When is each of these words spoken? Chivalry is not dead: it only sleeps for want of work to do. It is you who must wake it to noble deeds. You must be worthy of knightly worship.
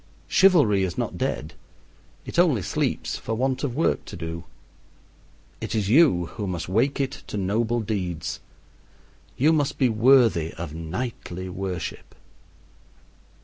Chivalry 0.27 0.81
is 0.81 0.97
not 0.97 1.15
dead: 1.19 1.53
it 2.25 2.39
only 2.39 2.63
sleeps 2.63 3.17
for 3.19 3.35
want 3.35 3.63
of 3.63 3.75
work 3.75 4.03
to 4.05 4.15
do. 4.17 4.45
It 5.61 5.75
is 5.75 5.89
you 5.89 6.25
who 6.25 6.47
must 6.47 6.67
wake 6.67 6.99
it 6.99 7.21
to 7.27 7.37
noble 7.37 7.81
deeds. 7.81 8.39
You 9.37 9.53
must 9.53 9.77
be 9.77 9.89
worthy 9.89 10.53
of 10.55 10.73
knightly 10.73 11.49
worship. 11.49 12.15